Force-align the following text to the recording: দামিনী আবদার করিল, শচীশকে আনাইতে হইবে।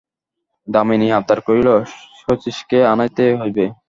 দামিনী 0.67 1.07
আবদার 1.17 1.39
করিল, 1.47 1.67
শচীশকে 2.19 2.79
আনাইতে 2.91 3.23
হইবে। 3.41 3.65